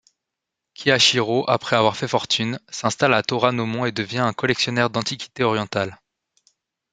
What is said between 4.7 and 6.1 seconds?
d'antiquités orientales.